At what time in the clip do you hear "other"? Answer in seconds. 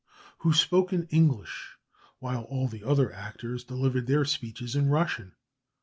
2.83-3.09